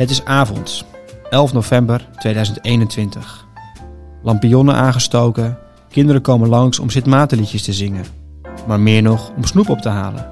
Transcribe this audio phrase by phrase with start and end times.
[0.00, 0.84] Het is avond,
[1.30, 3.46] 11 november 2021.
[4.22, 8.04] Lampionnen aangestoken, kinderen komen langs om Sint-Maartenliedjes te zingen.
[8.66, 10.30] Maar meer nog om snoep op te halen.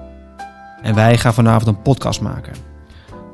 [0.83, 2.53] En wij gaan vanavond een podcast maken.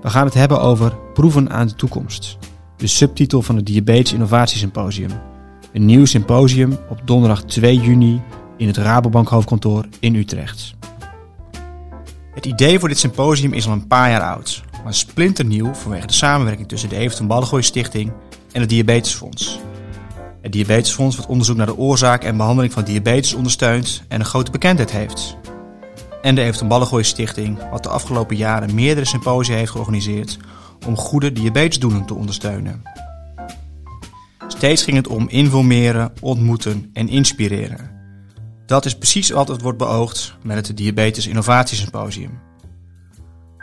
[0.03, 2.39] We gaan het hebben over proeven aan de toekomst.
[2.77, 5.11] De subtitel van het Diabetes Innovatiesymposium.
[5.73, 8.23] Een nieuw symposium op donderdag 2 juni
[8.57, 10.75] in het Rabobank hoofdkantoor in Utrecht.
[12.35, 16.13] Het idee voor dit symposium is al een paar jaar oud, maar splinternieuw vanwege de
[16.13, 18.13] samenwerking tussen de Evert van Ballengooi Stichting
[18.53, 19.59] en het Diabetesfonds.
[20.43, 24.51] Het Diabetesfonds wat onderzoek naar de oorzaak en behandeling van diabetes ondersteunt en een grote
[24.51, 25.37] bekendheid heeft.
[26.23, 30.39] En de Evert van Ballengooi Stichting wat de afgelopen jaren meerdere symposia heeft georganiseerd
[30.87, 32.83] om goede diabetesdoelen te ondersteunen.
[34.49, 37.91] Steeds ging het om informeren, ontmoeten en inspireren.
[38.67, 42.39] Dat is precies wat het wordt beoogd met het Diabetes Innovatiesymposium.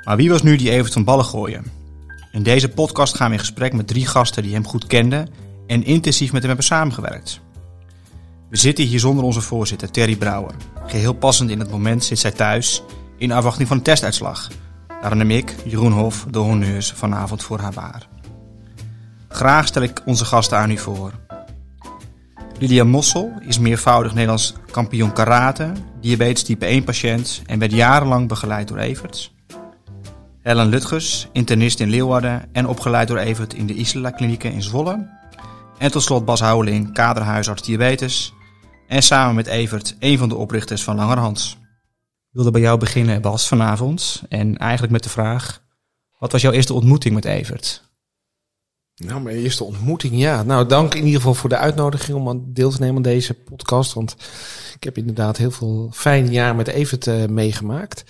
[0.04, 1.66] Maar wie was nu die Evert van Ballengooien?
[2.32, 5.28] In deze podcast gaan we in gesprek met drie gasten die hem goed kenden
[5.68, 7.40] en intensief met hem hebben samengewerkt.
[8.50, 10.56] We zitten hier zonder onze voorzitter Terry Brouwer.
[10.86, 12.84] Geheel passend in het moment zit zij thuis
[13.18, 14.48] in afwachting van een testuitslag.
[15.02, 18.08] Daarom neem ik, Jeroen Hof, de honneurs vanavond voor haar waar.
[19.28, 21.12] Graag stel ik onze gasten aan u voor.
[22.60, 28.68] Lilia Mossel is meervoudig Nederlands kampioen karate, diabetes type 1 patiënt en werd jarenlang begeleid
[28.68, 29.32] door Evert.
[30.42, 35.20] Helen Lutgers, internist in Leeuwarden en opgeleid door Evert in de Isla Klinieken in Zwolle.
[35.78, 38.34] En tot slot Bas Houweling, kaderhuisarts diabetes
[38.88, 41.58] en samen met Evert een van de oprichters van Langerhans.
[42.30, 45.64] Ik wilde bij jou beginnen Bas vanavond en eigenlijk met de vraag,
[46.20, 47.90] wat was jouw eerste ontmoeting met Evert?
[48.96, 50.44] Nou, mijn eerste ontmoeting, ja.
[50.44, 53.34] Nou, dank in ieder geval voor de uitnodiging om aan deel te nemen aan deze
[53.34, 53.94] podcast.
[53.94, 54.16] Want
[54.76, 58.04] ik heb inderdaad heel veel fijne jaren met Evert uh, meegemaakt.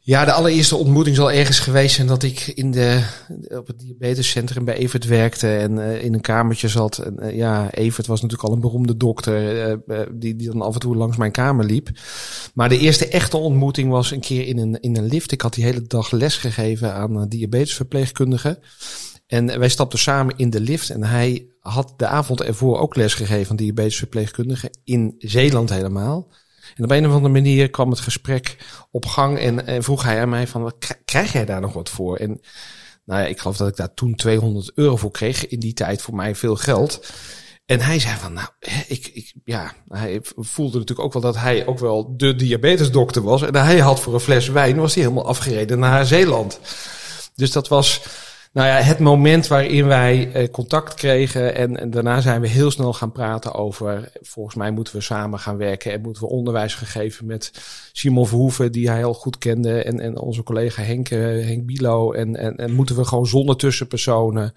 [0.00, 3.04] Ja, de allereerste ontmoeting zal ergens geweest zijn dat ik in de,
[3.48, 6.98] op het diabetescentrum bij Evert werkte en uh, in een kamertje zat.
[6.98, 10.74] En, uh, ja, Evert was natuurlijk al een beroemde dokter uh, die, die dan af
[10.74, 11.90] en toe langs mijn kamer liep.
[12.54, 15.32] Maar de eerste echte ontmoeting was een keer in een, in een lift.
[15.32, 18.58] Ik had die hele dag les gegeven aan diabetesverpleegkundigen.
[19.26, 23.14] En wij stapten samen in de lift en hij had de avond ervoor ook les
[23.14, 26.28] gegeven aan diabetesverpleegkundigen in Zeeland helemaal.
[26.76, 28.56] En op een of andere manier kwam het gesprek
[28.90, 30.72] op gang en, vroeg hij aan mij van,
[31.04, 32.16] krijg jij daar nog wat voor?
[32.16, 32.40] En
[33.04, 35.46] nou ja, ik geloof dat ik daar toen 200 euro voor kreeg.
[35.46, 37.12] In die tijd voor mij veel geld.
[37.66, 38.48] En hij zei van, nou,
[38.88, 43.42] ik, ik, ja, hij voelde natuurlijk ook wel dat hij ook wel de diabetesdokter was.
[43.42, 46.60] En hij had voor een fles wijn, was hij helemaal afgereden naar Zeeland.
[47.34, 48.00] Dus dat was,
[48.54, 52.92] nou ja, het moment waarin wij eh, contact kregen en, daarna zijn we heel snel
[52.92, 56.86] gaan praten over, volgens mij moeten we samen gaan werken en moeten we onderwijs gaan
[56.86, 57.52] geven met
[57.92, 62.12] Simon Verhoeven, die hij al goed kende, en, en onze collega Henk, uh, Henk Bilo.
[62.12, 64.54] En, en, en moeten we gewoon zonder tussenpersonen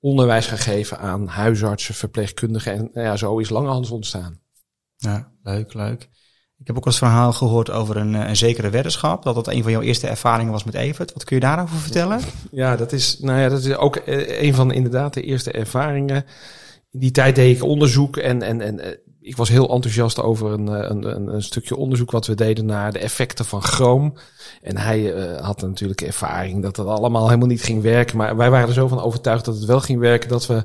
[0.00, 2.72] onderwijs gaan geven aan huisartsen, verpleegkundigen.
[2.72, 4.40] En nou ja, zo is Langehans ontstaan.
[4.96, 6.08] Ja, leuk, leuk.
[6.62, 9.22] Ik heb ook eens verhaal gehoord over een, een zekere weddenschap.
[9.22, 11.12] Dat dat een van jouw eerste ervaringen was met Evert.
[11.12, 12.20] Wat kun je daarover vertellen?
[12.50, 16.24] Ja, dat is, nou ja, dat is ook een van inderdaad de eerste ervaringen.
[16.90, 20.66] In die tijd deed ik onderzoek en, en, en ik was heel enthousiast over een,
[20.66, 24.14] een, een, stukje onderzoek wat we deden naar de effecten van chroom.
[24.62, 28.16] En hij uh, had natuurlijk ervaring dat dat allemaal helemaal niet ging werken.
[28.16, 30.28] Maar wij waren er zo van overtuigd dat het wel ging werken.
[30.28, 30.62] Dat we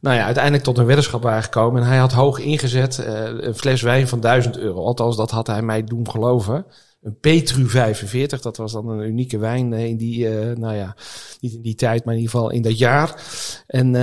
[0.00, 1.82] nou ja, uiteindelijk tot een weddenschap waren gekomen.
[1.82, 4.84] En hij had hoog ingezet uh, een fles wijn van 1000 euro.
[4.84, 6.66] Althans, dat had hij mij doen geloven.
[7.02, 10.96] Een Petru 45, dat was dan een unieke wijn in die, nou ja,
[11.40, 13.22] niet in die tijd, maar in ieder geval in dat jaar.
[13.66, 13.94] En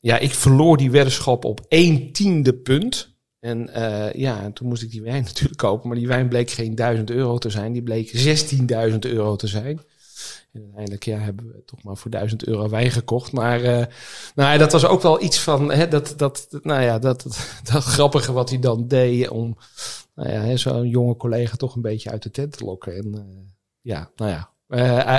[0.00, 3.13] ja, ik verloor die weddenschap op 1 tiende punt.
[3.44, 5.88] En uh, ja, en toen moest ik die wijn natuurlijk kopen.
[5.88, 7.72] Maar die wijn bleek geen 1000 euro te zijn.
[7.72, 8.10] Die bleek
[8.90, 9.80] 16.000 euro te zijn.
[10.52, 13.32] En uiteindelijk ja, hebben we toch maar voor 1000 euro wijn gekocht.
[13.32, 13.84] Maar uh,
[14.34, 17.22] nou dat was ook wel iets van hè, dat, dat, nou ja, dat,
[17.72, 19.56] dat, grappige wat hij dan deed om
[20.14, 22.96] nou ja, zo'n jonge collega toch een beetje uit de tent te lokken.
[22.96, 23.20] En uh,
[23.80, 24.50] ja, nou ja,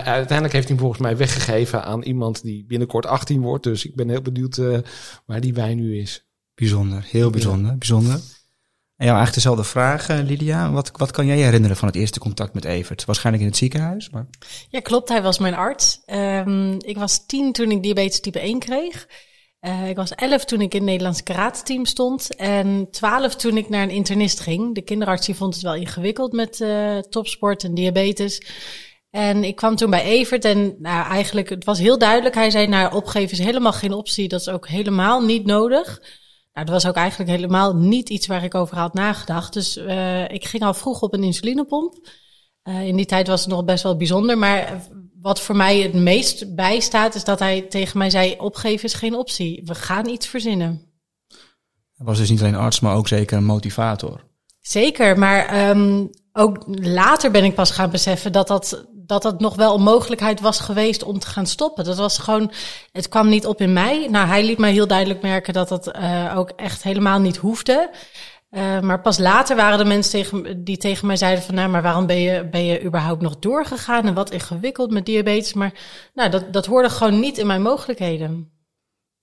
[0.03, 3.63] uiteindelijk heeft hij volgens mij weggegeven aan iemand die binnenkort 18 wordt.
[3.63, 4.61] Dus ik ben heel benieuwd
[5.25, 6.24] waar die wijn nu is.
[6.55, 7.77] Bijzonder, heel bijzonder, ja.
[7.77, 8.13] bijzonder.
[8.95, 10.71] En jou eigenlijk dezelfde vraag, Lydia.
[10.71, 13.05] Wat, wat kan jij herinneren van het eerste contact met Evert?
[13.05, 14.25] Waarschijnlijk in het ziekenhuis, maar...
[14.69, 15.09] Ja, klopt.
[15.09, 16.01] Hij was mijn arts.
[16.05, 19.07] Um, ik was tien toen ik diabetes type 1 kreeg.
[19.61, 22.35] Uh, ik was elf toen ik in het Nederlands karate-team stond.
[22.35, 24.75] En twaalf toen ik naar een internist ging.
[24.75, 28.41] De kinderarts die vond het wel ingewikkeld met uh, topsport en diabetes.
[29.09, 32.35] En ik kwam toen bij Evert en nou, eigenlijk, het was heel duidelijk.
[32.35, 34.27] Hij zei, nou, opgeven is helemaal geen optie.
[34.27, 36.01] Dat is ook helemaal niet nodig.
[36.55, 39.53] Nou, dat was ook eigenlijk helemaal niet iets waar ik over had nagedacht.
[39.53, 42.07] Dus uh, ik ging al vroeg op een insulinepomp.
[42.63, 44.37] Uh, in die tijd was het nog best wel bijzonder.
[44.37, 44.81] Maar
[45.21, 49.15] wat voor mij het meest bijstaat, is dat hij tegen mij zei: opgeven is geen
[49.15, 49.61] optie.
[49.65, 50.81] We gaan iets verzinnen.
[51.95, 54.23] Hij was dus niet alleen arts, maar ook zeker een motivator.
[54.59, 59.55] Zeker, maar um, ook later ben ik pas gaan beseffen dat dat, dat dat nog
[59.55, 61.83] wel een mogelijkheid was geweest om te gaan stoppen.
[61.83, 62.51] Dat was gewoon,
[62.91, 64.07] het kwam niet op in mij.
[64.09, 67.89] Nou, hij liet mij heel duidelijk merken dat dat uh, ook echt helemaal niet hoefde.
[68.51, 71.81] Uh, maar pas later waren er mensen tegen, die tegen mij zeiden van, nou, maar
[71.81, 75.53] waarom ben je, ben je überhaupt nog doorgegaan en wat ingewikkeld met diabetes?
[75.53, 75.73] Maar
[76.13, 78.51] nou, dat, dat hoorde gewoon niet in mijn mogelijkheden.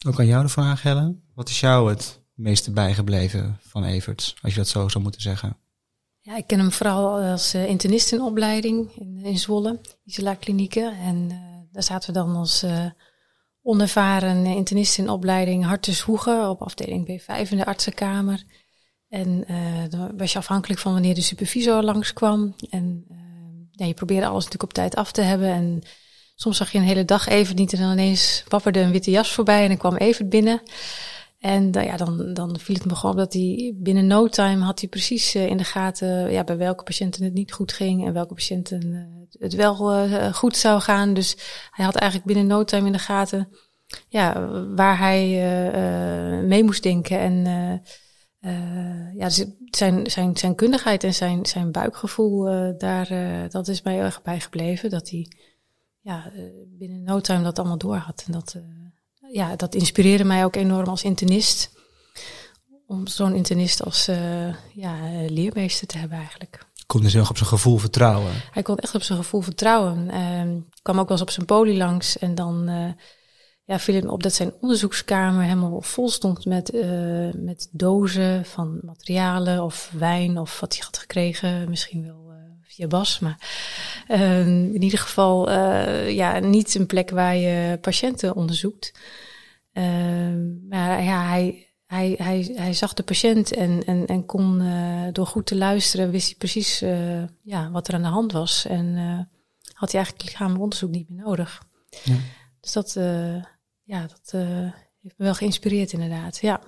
[0.07, 1.23] Ook aan jou de vraag, Helen.
[1.35, 5.57] Wat is jou het meeste bijgebleven van Everts, als je dat zo zou moeten zeggen?
[6.25, 10.93] Ja, ik ken hem vooral als uh, internist in opleiding in, in Zwolle, Isela Klinieken.
[10.93, 11.39] En uh,
[11.73, 12.87] daar zaten we dan als uh,
[13.63, 18.45] onervaren internist in opleiding hartenshoegen op afdeling B5 in de artsenkamer.
[19.09, 19.45] En
[19.91, 22.55] dan was je afhankelijk van wanneer de supervisor langskwam.
[22.71, 23.05] En
[23.71, 25.49] ja, je probeerde alles natuurlijk op tijd af te hebben.
[25.49, 25.83] En
[26.35, 29.33] soms zag je een hele dag even niet en dan ineens wapperde een witte jas
[29.33, 30.63] voorbij en dan kwam even binnen.
[31.43, 34.81] En ja, dan, dan viel het me gewoon op dat hij binnen no time had
[34.81, 38.13] hij precies uh, in de gaten ja, bij welke patiënten het niet goed ging en
[38.13, 41.15] welke patiënten uh, het wel goed zou gaan.
[41.15, 41.37] Dus
[41.71, 43.49] hij had eigenlijk binnen no time in de gaten
[44.09, 45.27] ja, waar hij
[46.47, 47.19] mee moest denken.
[47.19, 47.45] En
[49.15, 52.45] ja, dus zijn, zijn, zijn kundigheid en zijn, zijn buikgevoel,
[52.79, 53.09] daar,
[53.49, 54.91] dat is mij erg bijgebleven.
[54.91, 55.27] Dat hij
[56.01, 56.33] ja,
[56.67, 58.25] binnen no time dat allemaal door had.
[58.27, 58.57] En dat
[59.33, 61.71] ja, dat inspireerde mij ook enorm als internist.
[62.87, 64.97] Om zo'n internist als uh, ja,
[65.27, 66.67] leermeester te hebben eigenlijk.
[66.87, 68.33] Kon dus heel op zijn gevoel vertrouwen?
[68.51, 70.09] Hij kon echt op zijn gevoel vertrouwen.
[70.11, 72.93] Uh, kwam ook wel eens op zijn poli langs en dan uh,
[73.65, 78.45] ja, viel het me op dat zijn onderzoekskamer helemaal vol stond met, uh, met dozen
[78.45, 81.69] van materialen of wijn of wat hij had gekregen.
[81.69, 82.32] Misschien wel
[82.73, 83.39] via Bas, maar
[84.09, 88.93] uh, in ieder geval uh, ja, niet een plek waar je patiënten onderzoekt.
[89.73, 89.85] Uh,
[90.69, 95.27] maar ja, hij, hij, hij, hij zag de patiënt en, en, en kon uh, door
[95.27, 98.67] goed te luisteren, wist hij precies uh, ja, wat er aan de hand was.
[98.67, 98.97] En
[99.73, 101.63] had hij eigenlijk lichamelijk onderzoek niet meer nodig.
[102.05, 102.17] Ja.
[102.61, 102.93] Dus dat,
[103.83, 104.33] ja, dat
[105.03, 106.61] heeft me wel geïnspireerd inderdaad, ja.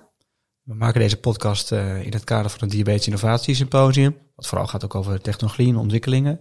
[0.65, 4.17] We maken deze podcast in het kader van het Diabetes Innovatie Symposium.
[4.35, 6.39] Wat vooral gaat ook over technologie en ontwikkelingen.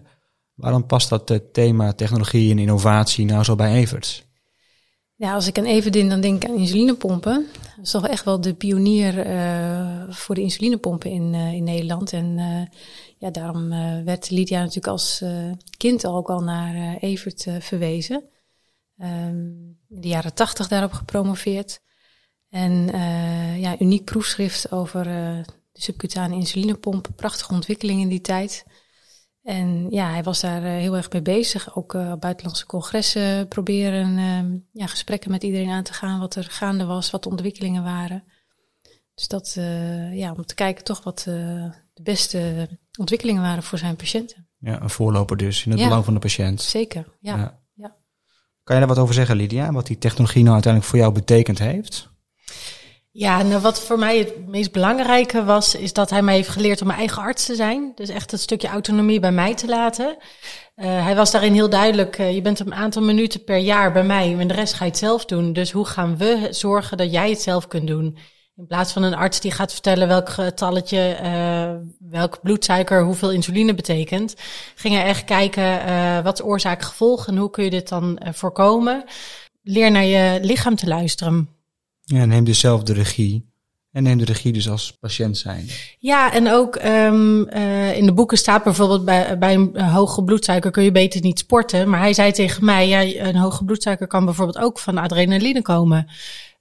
[0.55, 4.25] Waarom past dat thema technologie en innovatie nou zo bij Everts?
[5.15, 7.47] Ja, als ik aan Everdin dan denk ik aan insulinepompen.
[7.77, 12.13] Dat is toch echt wel de pionier uh, voor de insulinepompen in, in Nederland.
[12.13, 12.39] En
[13.19, 13.69] ja, daarom
[14.05, 15.25] werd Lydia natuurlijk als
[15.77, 18.25] kind ook al naar Evert verwezen.
[18.99, 21.81] Um, in de jaren tachtig daarop gepromoveerd.
[22.55, 22.87] En
[23.59, 27.09] ja, uniek proefschrift over de subcutane insulinepomp.
[27.17, 28.65] Prachtige ontwikkeling in die tijd.
[29.43, 31.77] En ja, hij was daar uh, heel erg mee bezig.
[31.77, 36.21] Ook uh, buitenlandse congressen proberen uh, ja, gesprekken met iedereen aan te gaan.
[36.21, 38.25] Wat er gaande was, wat de ontwikkelingen waren.
[39.15, 41.19] Dus dat, uh, ja, om te kijken toch wat
[41.93, 42.69] de beste
[42.99, 44.49] ontwikkelingen waren voor zijn patiënten.
[44.59, 46.63] Ja, een voorloper dus, in het ja, belang van de patiënt.
[46.63, 47.37] Zeker, ja.
[47.37, 47.61] ja.
[47.75, 47.97] ja.
[48.63, 49.73] Kan je daar wat over zeggen, Lydia?
[49.73, 52.13] Wat die technologie nou uiteindelijk voor jou betekend heeft?
[53.17, 56.81] Ja, nou wat voor mij het meest belangrijke was, is dat hij mij heeft geleerd
[56.81, 57.93] om mijn eigen arts te zijn.
[57.95, 60.17] Dus echt het stukje autonomie bij mij te laten.
[60.77, 64.05] Uh, hij was daarin heel duidelijk, uh, je bent een aantal minuten per jaar bij
[64.05, 65.53] mij en de rest ga je het zelf doen.
[65.53, 68.19] Dus hoe gaan we zorgen dat jij het zelf kunt doen?
[68.57, 71.71] In plaats van een arts die gaat vertellen welk getalletje, uh,
[72.11, 74.35] welk bloedsuiker, hoeveel insuline betekent,
[74.75, 79.05] ging hij echt kijken wat is oorzaak gevolg en hoe kun je dit dan voorkomen.
[79.63, 81.55] Leer naar je lichaam te luisteren.
[82.05, 83.53] Ja, neem dus de regie.
[83.93, 85.69] En neem de regie dus als patiënt zijn.
[85.99, 90.71] Ja, en ook um, uh, in de boeken staat bijvoorbeeld bij, bij een hoge bloedsuiker
[90.71, 91.89] kun je beter niet sporten.
[91.89, 96.07] Maar hij zei tegen mij, ja, een hoge bloedsuiker kan bijvoorbeeld ook van adrenaline komen.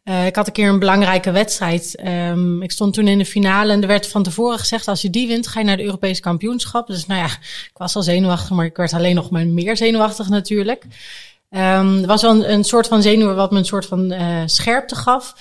[0.03, 2.03] Uh, ik had een keer een belangrijke wedstrijd.
[2.05, 5.09] Um, ik stond toen in de finale en er werd van tevoren gezegd: als je
[5.09, 6.87] die wint, ga je naar de Europese kampioenschap.
[6.87, 10.29] Dus nou ja, ik was al zenuwachtig, maar ik werd alleen nog maar meer zenuwachtig
[10.29, 10.85] natuurlijk.
[11.55, 14.95] Um, er was wel een, soort van zenuw wat me een soort van uh, scherpte
[14.95, 15.33] gaf.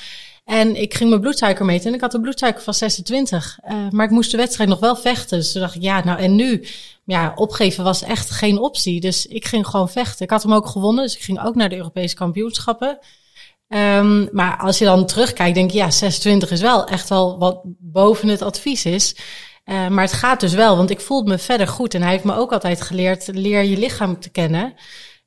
[0.44, 3.58] En ik ging mijn bloedsuiker meten en ik had een bloedsuiker van 26.
[3.64, 5.38] Uh, maar ik moest de wedstrijd nog wel vechten.
[5.38, 6.66] Dus toen dacht ik, ja, nou en nu?
[7.04, 9.00] Ja, opgeven was echt geen optie.
[9.00, 10.24] Dus ik ging gewoon vechten.
[10.24, 12.98] Ik had hem ook gewonnen, dus ik ging ook naar de Europese kampioenschappen.
[13.68, 17.60] Um, maar als je dan terugkijkt, denk je, ja, 26 is wel echt wel wat
[17.78, 19.16] boven het advies is.
[19.64, 21.94] Uh, maar het gaat dus wel, want ik voelde me verder goed.
[21.94, 24.74] En hij heeft me ook altijd geleerd, leer je lichaam te kennen.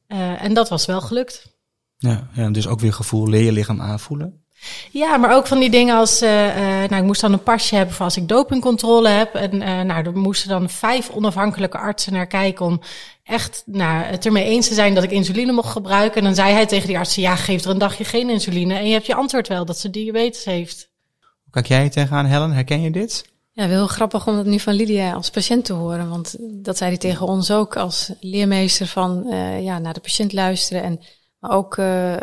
[0.07, 1.53] Uh, en dat was wel gelukt.
[1.97, 4.45] Ja, ja, dus ook weer gevoel, leer je lichaam aanvoelen.
[4.91, 7.75] Ja, maar ook van die dingen als, uh, uh, nou, ik moest dan een pasje
[7.75, 9.35] hebben voor als ik dopingcontrole heb.
[9.35, 12.81] En uh, nou, er moesten dan vijf onafhankelijke artsen naar kijken om
[13.23, 16.17] echt nou, het ermee eens te zijn dat ik insuline mocht gebruiken.
[16.17, 18.73] En dan zei hij tegen die artsen, ja, geef er een dagje geen insuline.
[18.73, 20.89] En je hebt je antwoord wel dat ze diabetes heeft.
[21.19, 22.51] Hoe kijk jij tegenaan, Helen?
[22.51, 23.33] Herken je dit?
[23.55, 26.09] Ja, wel grappig om dat nu van Lydia als patiënt te horen.
[26.09, 30.33] Want dat zei hij tegen ons ook als leermeester van uh, ja, naar de patiënt
[30.33, 30.83] luisteren.
[30.83, 30.99] En
[31.39, 32.19] maar ook uh, uh,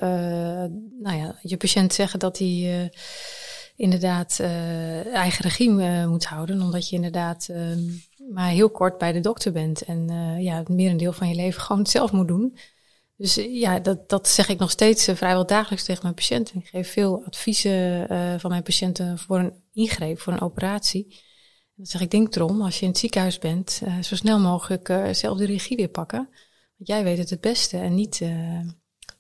[1.00, 2.90] nou ja, je patiënt zeggen dat hij
[3.76, 4.40] inderdaad
[5.12, 6.60] eigen regime moet houden.
[6.60, 7.48] Omdat je inderdaad
[8.32, 9.82] maar heel kort bij de dokter bent.
[9.82, 10.08] En
[10.38, 12.56] ja, het merendeel van je leven gewoon zelf moet doen.
[13.22, 16.60] Dus ja, dat, dat zeg ik nog steeds vrijwel dagelijks tegen mijn patiënten.
[16.60, 18.06] Ik geef veel adviezen
[18.40, 21.22] van mijn patiënten voor een ingreep, voor een operatie.
[21.74, 24.88] Dan zeg ik, denk erom, als je in het ziekenhuis bent, uh, zo snel mogelijk
[24.88, 26.28] uh, zelf de regie weer pakken.
[26.76, 28.60] Want jij weet het het beste en niet uh,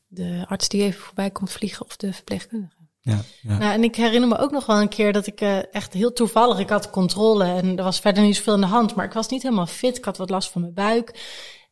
[0.06, 2.76] de arts die even voorbij komt vliegen of de verpleegkundige.
[3.00, 3.58] Ja, ja.
[3.58, 5.40] Nou, en ik herinner me ook nog wel een keer dat ik
[5.70, 8.94] echt heel toevallig, ik had controle en er was verder niet zoveel in de hand,
[8.94, 9.96] maar ik was niet helemaal fit.
[9.96, 11.10] Ik had wat last van mijn buik.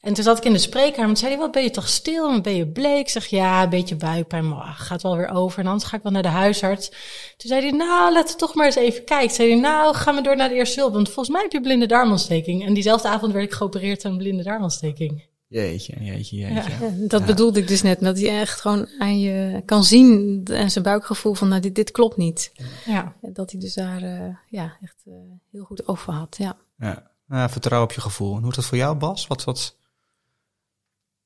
[0.01, 2.31] En toen zat ik in de spreekkamer en zei hij, wat ben je toch stil
[2.31, 3.01] en ben je bleek?
[3.01, 5.59] Ik zeg, ja, een beetje buikpijn, maar gaat wel weer over.
[5.59, 6.89] En anders ga ik wel naar de huisarts.
[7.37, 9.35] Toen zei hij, nou, laten we toch maar eens even kijken.
[9.35, 11.61] Zei hij, nou, gaan we door naar de eerste hulp, want volgens mij heb je
[11.61, 12.67] blinde darmontsteking.
[12.67, 15.29] En diezelfde avond werd ik geopereerd aan blinde darmontsteking.
[15.47, 16.71] Jeetje, jeetje, jeetje.
[16.71, 17.27] Ja, dat ja.
[17.27, 21.35] bedoelde ik dus net, dat hij echt gewoon aan je kan zien en zijn buikgevoel
[21.35, 22.53] van, nou, dit, dit klopt niet.
[22.87, 23.15] Ja.
[23.21, 25.15] Dat hij dus daar, uh, ja, echt uh,
[25.53, 26.57] heel goed over had, ja.
[26.79, 28.35] Ja, nou, vertrouw op je gevoel.
[28.35, 29.27] En hoe is dat voor jou, Bas?
[29.27, 29.77] Wat, wat,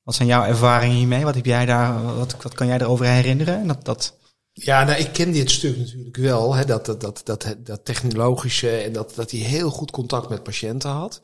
[0.05, 1.23] wat zijn jouw ervaringen hiermee?
[1.23, 3.67] Wat, heb jij daar, wat, wat kan jij erover herinneren?
[3.67, 4.17] Dat, dat...
[4.51, 6.53] Ja, nou, ik ken dit stuk natuurlijk wel.
[6.53, 10.89] Hè, dat, dat, dat, dat, technologische en dat, dat hij heel goed contact met patiënten
[10.89, 11.21] had.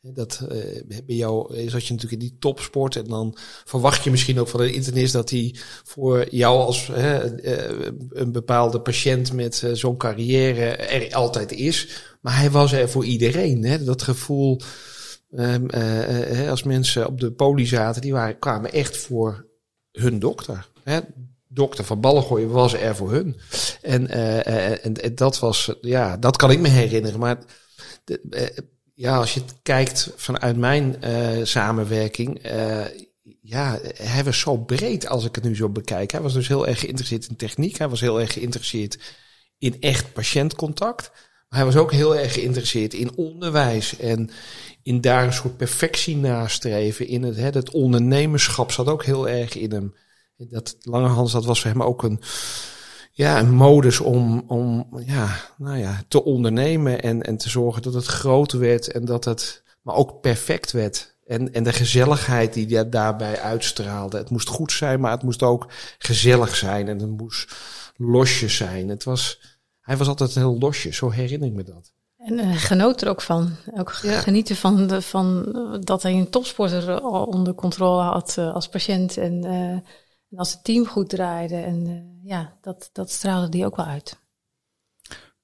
[0.00, 0.48] Dat uh,
[0.86, 4.60] bij jou zat je natuurlijk in die topsport en dan verwacht je misschien ook van
[4.60, 7.44] de internist dat hij voor jou als hè,
[8.18, 11.88] een bepaalde patiënt met zo'n carrière er altijd is.
[12.20, 13.64] Maar hij was er voor iedereen.
[13.64, 13.84] Hè?
[13.84, 14.60] Dat gevoel
[15.34, 19.46] Um, uh, als mensen op de poli zaten, die waren, kwamen echt voor
[19.92, 20.68] hun dokter.
[20.82, 21.00] Hè?
[21.48, 23.36] Dokter van Ballengooi was er voor hun.
[23.82, 24.46] En, uh,
[24.84, 27.18] en, en, dat was, ja, dat kan ik me herinneren.
[27.18, 27.38] Maar
[28.94, 30.96] ja, als je kijkt vanuit mijn
[31.42, 32.40] samenwerking,
[33.40, 36.10] ja, hij was zo breed als ik het nu zo bekijk.
[36.10, 37.78] Hij was dus heel erg geïnteresseerd in techniek.
[37.78, 38.98] Hij was heel erg geïnteresseerd
[39.58, 41.10] in echt patiëntcontact.
[41.52, 44.30] Hij was ook heel erg geïnteresseerd in onderwijs en
[44.82, 47.06] in daar een soort perfectie nastreven.
[47.06, 49.94] In het, het ondernemerschap zat ook heel erg in hem.
[50.36, 52.20] Dat Langehans, dat was voor hem ook een,
[53.12, 57.94] ja, een modus om, om ja, nou ja, te ondernemen en, en te zorgen dat
[57.94, 61.16] het groot werd en dat het, maar ook perfect werd.
[61.26, 64.16] En, en de gezelligheid die hij daarbij uitstraalde.
[64.16, 65.66] Het moest goed zijn, maar het moest ook
[65.98, 67.54] gezellig zijn en het moest
[67.96, 68.88] losjes zijn.
[68.88, 69.40] Het was,
[69.82, 71.92] hij was altijd heel losjes, zo herinner ik me dat.
[72.16, 73.50] En uh, genoot er ook van.
[73.74, 74.20] Ook ja.
[74.20, 75.52] genieten van, de, van
[75.84, 79.16] dat hij een topsporter al onder controle had uh, als patiënt.
[79.16, 79.84] En, uh, en,
[80.36, 81.56] als het team goed draaide.
[81.56, 84.20] En ja, dat, dat straalde die ook wel uit.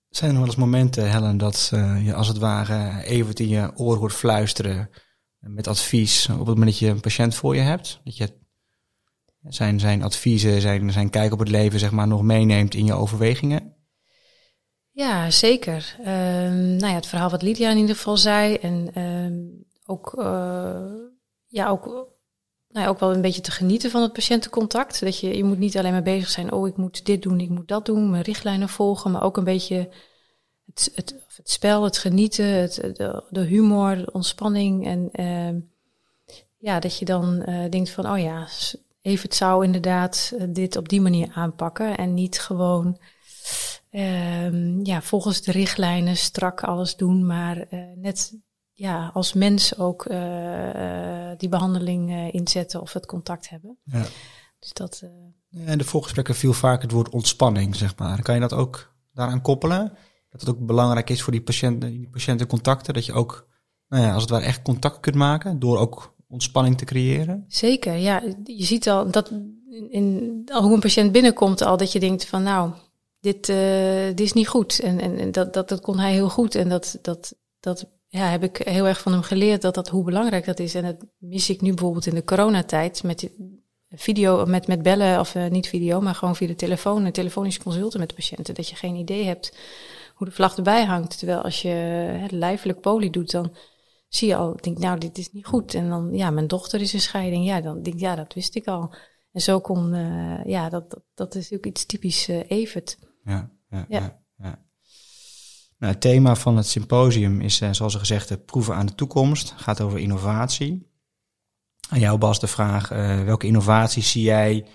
[0.09, 1.69] Zijn er wel eens momenten, Helen, dat
[2.03, 4.91] je als het ware even in je oor hoort fluisteren
[5.39, 8.01] met advies op het moment dat je een patiënt voor je hebt?
[8.05, 8.39] Dat je
[9.43, 12.93] zijn, zijn adviezen, zijn, zijn kijk op het leven, zeg maar, nog meeneemt in je
[12.93, 13.77] overwegingen?
[14.99, 15.97] Ja, zeker.
[16.01, 18.55] Um, nou ja, het verhaal wat Lydia in ieder geval zei.
[18.55, 20.93] En um, ook, uh,
[21.47, 21.85] ja, ook,
[22.69, 25.01] nou ja, ook wel een beetje te genieten van het patiëntencontact.
[25.01, 27.49] Dat je, je moet niet alleen maar bezig zijn, oh, ik moet dit doen, ik
[27.49, 29.11] moet dat doen, mijn richtlijnen volgen.
[29.11, 29.89] Maar ook een beetje
[30.67, 32.75] het, het, het spel, het genieten, het,
[33.31, 34.87] de, humor, de ontspanning.
[34.87, 35.63] En uh,
[36.57, 38.49] ja, dat je dan uh, denkt van, oh ja,
[39.01, 41.97] even het zou inderdaad dit op die manier aanpakken.
[41.97, 42.99] En niet gewoon
[43.99, 48.39] um, ja, volgens de richtlijnen strak alles doen, maar uh, net
[48.73, 53.79] ja, als mens ook uh, die behandeling inzetten of het contact hebben.
[53.85, 54.05] Ja.
[54.59, 55.03] Dus dat.
[55.49, 58.23] Ja, in de voorgesprekken viel vaak het woord ontspanning, zeg maar.
[58.23, 59.93] Kan je dat ook daaraan koppelen?
[60.31, 63.49] Dat het ook belangrijk is voor die, patiënten, die patiëntencontacten, dat je ook,
[63.89, 67.45] nou ja, als het ware echt contact kunt maken door ook ontspanning te creëren?
[67.49, 68.23] Zeker, ja.
[68.45, 72.43] Je ziet al dat in, in, hoe een patiënt binnenkomt al, dat je denkt van
[72.43, 72.73] nou,
[73.21, 74.81] dit, uh, dit is niet goed.
[74.81, 76.55] En, en, en, dat, dat, dat kon hij heel goed.
[76.55, 80.05] En dat, dat, dat ja, heb ik heel erg van hem geleerd, dat dat hoe
[80.05, 80.75] belangrijk dat is.
[80.75, 83.31] En dat mis ik nu bijvoorbeeld in de coronatijd met
[83.91, 87.63] video, met, met bellen, of uh, niet video, maar gewoon via de telefoon, en telefonische
[87.63, 88.55] consulten met de patiënten.
[88.55, 89.57] Dat je geen idee hebt
[90.15, 91.19] hoe de vlag erbij hangt.
[91.19, 93.55] Terwijl als je lijfelijk poli doet, dan
[94.09, 95.75] zie je al, denk nou, dit is niet goed.
[95.75, 97.47] En dan, ja, mijn dochter is een scheiding.
[97.47, 98.95] Ja, dan denk ja, dat wist ik al.
[99.33, 102.99] En zo kon, uh, ja, dat, dat, is ook iets typisch uh, Evert.
[103.29, 104.67] Ja, ja, ja.
[105.79, 109.51] Nou, het thema van het symposium is, uh, zoals gezegd, de proeven aan de toekomst.
[109.51, 110.87] Het gaat over innovatie.
[111.89, 112.89] Aan jou, Bas, de vraag:
[113.25, 114.67] welke innovaties zie jij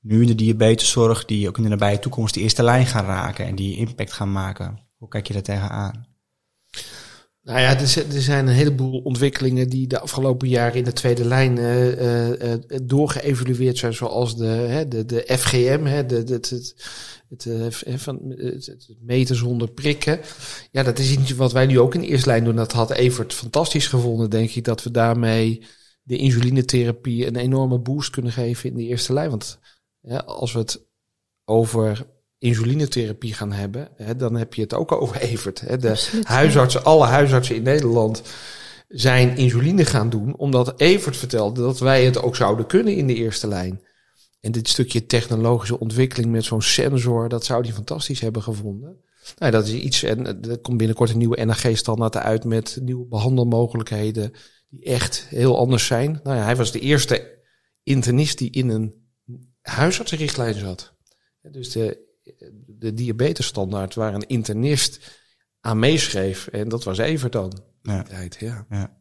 [0.00, 3.46] nu in de diabeteszorg die ook in de nabije toekomst de eerste lijn gaan raken
[3.46, 4.78] en die impact gaan maken?
[4.96, 6.06] Hoe kijk je daar tegenaan?
[7.42, 11.56] Nou ja, er zijn een heleboel ontwikkelingen die de afgelopen jaren in de tweede lijn
[11.56, 16.74] uh, uh, doorgeëvalueerd zijn, zoals de, hè, de, de FGM, hè, de, de, het,
[17.42, 20.20] het, het, van, het, het meten zonder prikken.
[20.70, 22.56] Ja, dat is iets wat wij nu ook in de eerste lijn doen.
[22.56, 25.62] Dat had Evert fantastisch gevonden, denk ik, dat we daarmee
[26.02, 29.30] de insulinetherapie een enorme boost kunnen geven in de eerste lijn.
[29.30, 29.58] Want
[30.00, 30.86] ja, als we het
[31.44, 32.06] over
[32.38, 35.60] insulinetherapie gaan hebben, hè, dan heb je het ook over Evert.
[35.60, 35.78] Hè.
[35.78, 38.22] De huisartsen, alle huisartsen in Nederland
[38.88, 43.14] zijn insuline gaan doen, omdat Evert vertelde dat wij het ook zouden kunnen in de
[43.14, 43.80] eerste lijn.
[44.44, 49.00] En dit stukje technologische ontwikkeling met zo'n sensor, dat zou hij fantastisch hebben gevonden.
[49.38, 54.32] Nou, dat is iets, en er komt binnenkort een nieuwe NAG-standaard uit met nieuwe behandelmogelijkheden
[54.68, 56.20] die echt heel anders zijn.
[56.22, 57.42] Nou ja, hij was de eerste
[57.82, 58.94] internist die in een
[59.60, 60.94] huisartsenrichtlijn zat.
[61.42, 62.04] Dus de
[62.66, 65.20] de diabetesstandaard waar een internist
[65.60, 66.46] aan meeschreef.
[66.46, 67.62] En dat was Evert dan.
[67.82, 68.06] Ja.
[68.38, 68.66] ja.
[68.70, 68.96] ja.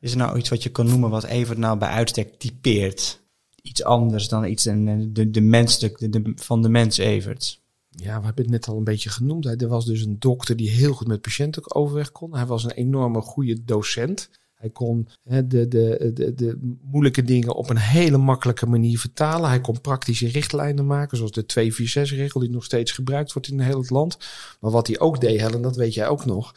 [0.00, 3.23] Is er nou iets wat je kan noemen wat Evert nou bij uitstek typeert?
[3.68, 7.62] Iets anders dan iets de, de, de menselijk de, de, van de mens Evert?
[7.90, 9.62] Ja, we hebben het net al een beetje genoemd.
[9.62, 12.34] Er was dus een dokter die heel goed met patiënten overweg kon.
[12.34, 14.30] Hij was een enorme goede docent.
[14.54, 15.68] Hij kon de, de,
[16.14, 19.48] de, de moeilijke dingen op een hele makkelijke manier vertalen.
[19.48, 23.80] Hij kon praktische richtlijnen maken, zoals de 246-regel, die nog steeds gebruikt wordt in heel
[23.80, 24.18] het land.
[24.60, 26.54] Maar wat hij ook deed, Helen, dat weet jij ook nog.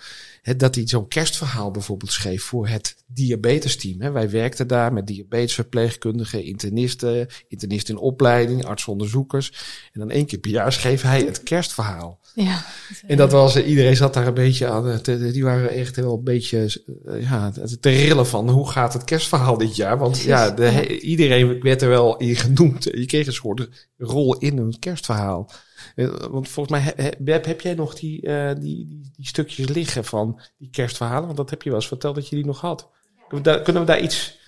[0.58, 4.02] Dat hij zo'n kerstverhaal bijvoorbeeld schreef voor het diabetesteam.
[4.02, 4.12] Hè.
[4.12, 9.52] Wij werkten daar met diabetesverpleegkundigen, internisten, internisten in opleiding, artsonderzoekers.
[9.94, 12.20] En dan één keer per jaar schreef hij het kerstverhaal.
[12.34, 12.66] Ja.
[13.08, 16.84] En dat was, iedereen zat daar een beetje aan, die waren echt wel een beetje
[17.06, 19.98] eh, ja, te rillen van hoe gaat het kerstverhaal dit jaar?
[19.98, 22.84] Want ja, de, iedereen werd er wel in genoemd.
[22.84, 25.52] Je kreeg een soort rol in een kerstverhaal.
[25.96, 30.06] Eh, want volgens mij, Beb, heb jij nog die, uh, die, die, die, stukjes liggen
[30.06, 31.26] van die kerstverhalen?
[31.26, 32.90] Want dat heb je wel eens verteld dat je die nog had.
[33.28, 34.40] Kunnen we daar, kunnen we daar iets,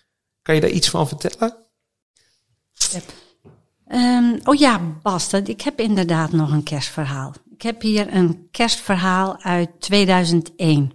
[0.42, 1.58] kan je daar iets van vertellen?
[3.92, 7.34] Um, oh ja, Bas, ik heb inderdaad nog een kerstverhaal.
[7.52, 10.92] Ik heb hier een kerstverhaal uit 2001.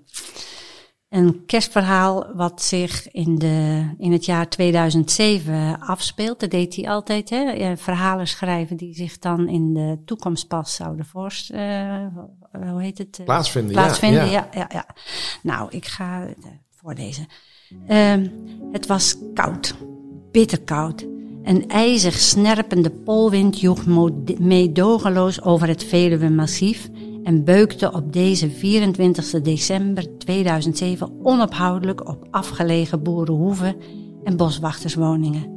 [1.14, 6.40] Een kerstverhaal wat zich in, de, in het jaar 2007 afspeelt.
[6.40, 7.30] Dat deed hij altijd.
[7.30, 7.76] Hè?
[7.76, 12.12] Verhalen schrijven die zich dan in de toekomst pas zouden voorstellen.
[12.56, 13.20] Uh, hoe heet het?
[13.24, 14.48] Plaatsvinden, Plaatsvinden, ja.
[14.52, 14.86] Ja, ja,
[15.42, 16.26] Nou, ik ga
[16.70, 17.26] voorlezen.
[17.88, 18.14] Uh,
[18.72, 19.74] het was koud.
[20.30, 21.06] Bitterkoud.
[21.42, 23.86] Een ijzig snerpende polwind joeg
[24.38, 26.90] meedogenloos over het Veluwe massief
[27.24, 33.76] en beukte op deze 24 december 2007 onophoudelijk op afgelegen boerenhoeven
[34.24, 35.52] en boswachterswoningen.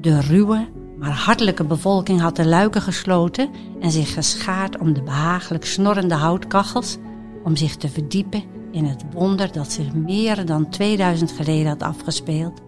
[0.00, 5.64] De ruwe, maar hartelijke bevolking had de luiken gesloten en zich geschaard om de behagelijk
[5.64, 6.98] snorrende houtkachels
[7.44, 12.60] om zich te verdiepen in het wonder dat zich meer dan 2000 geleden had afgespeeld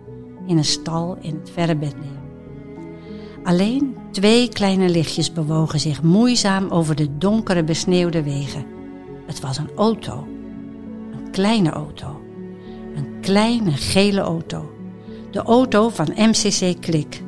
[0.46, 2.19] in een stal in het verre Bethlehem.
[3.44, 8.66] Alleen twee kleine lichtjes bewogen zich moeizaam over de donkere besneeuwde wegen.
[9.26, 10.26] Het was een auto.
[11.12, 12.20] Een kleine auto.
[12.94, 14.70] Een kleine gele auto.
[15.30, 17.22] De auto van MCC Klik.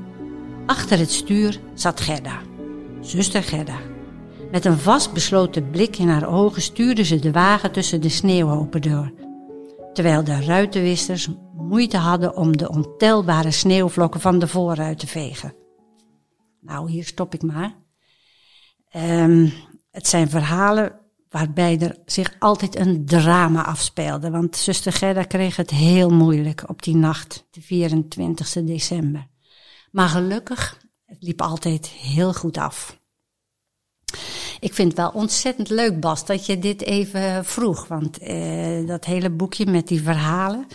[0.66, 2.38] Achter het stuur zat Gerda.
[3.00, 3.78] Zuster Gerda.
[4.50, 9.12] Met een vastbesloten blik in haar ogen stuurde ze de wagen tussen de sneeuwhopen door.
[9.92, 15.61] Terwijl de ruitenwisters moeite hadden om de ontelbare sneeuwvlokken van de voorruit te vegen.
[16.62, 17.74] Nou, hier stop ik maar.
[18.96, 19.52] Um,
[19.90, 24.30] het zijn verhalen waarbij er zich altijd een drama afspeelde.
[24.30, 29.26] Want zuster Gerda kreeg het heel moeilijk op die nacht, de 24 december.
[29.90, 33.00] Maar gelukkig, het liep altijd heel goed af.
[34.60, 37.86] Ik vind het wel ontzettend leuk, Bas, dat je dit even vroeg.
[37.86, 40.66] Want uh, dat hele boekje met die verhalen,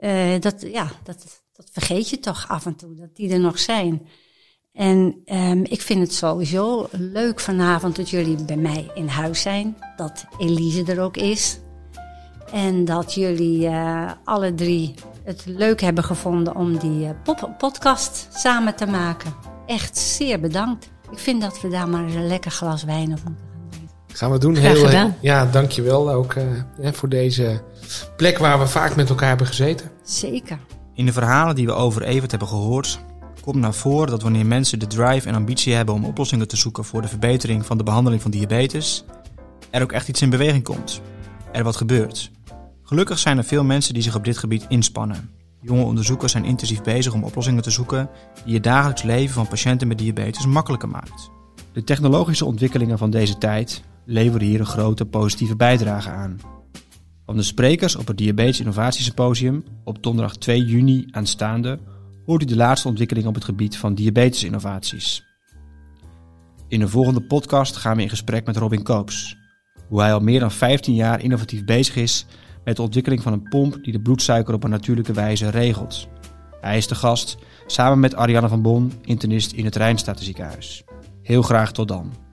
[0.00, 3.58] uh, dat, ja, dat, dat vergeet je toch af en toe, dat die er nog
[3.58, 4.08] zijn.
[4.76, 9.76] En um, ik vind het sowieso leuk vanavond dat jullie bij mij in huis zijn.
[9.96, 11.58] Dat Elise er ook is.
[12.52, 17.10] En dat jullie uh, alle drie het leuk hebben gevonden om die uh,
[17.58, 19.34] podcast samen te maken.
[19.66, 20.90] Echt zeer bedankt.
[21.10, 24.16] Ik vind dat we daar maar een lekker glas wijn op moeten gaan drinken.
[24.16, 24.56] Gaan we doen.
[24.56, 25.16] Heel, gedaan.
[25.20, 26.44] Ja, dankjewel ook uh,
[26.92, 27.62] voor deze
[28.16, 29.90] plek waar we vaak met elkaar hebben gezeten.
[30.02, 30.58] Zeker.
[30.94, 33.00] In de verhalen die we over Evert hebben gehoord
[33.46, 36.84] komt naar voren dat wanneer mensen de drive en ambitie hebben om oplossingen te zoeken
[36.84, 39.04] voor de verbetering van de behandeling van diabetes,
[39.70, 41.00] er ook echt iets in beweging komt.
[41.52, 42.30] Er wat gebeurt.
[42.82, 45.30] Gelukkig zijn er veel mensen die zich op dit gebied inspannen.
[45.60, 48.08] Jonge onderzoekers zijn intensief bezig om oplossingen te zoeken
[48.44, 51.30] die het dagelijks leven van patiënten met diabetes makkelijker maakt.
[51.72, 56.40] De technologische ontwikkelingen van deze tijd leveren hier een grote positieve bijdrage aan.
[57.26, 61.78] Van de sprekers op het Diabetes Innovatiesymposium op donderdag 2 juni aanstaande
[62.26, 65.24] hoort u de laatste ontwikkelingen op het gebied van diabetesinnovaties.
[66.68, 69.36] In de volgende podcast gaan we in gesprek met Robin Koops.
[69.88, 72.26] Hoe hij al meer dan 15 jaar innovatief bezig is
[72.64, 76.08] met de ontwikkeling van een pomp die de bloedsuiker op een natuurlijke wijze regelt.
[76.60, 80.84] Hij is de gast samen met Ariane van Bon, internist in het Rijnstatenziekenhuis.
[81.22, 82.25] Heel graag tot dan.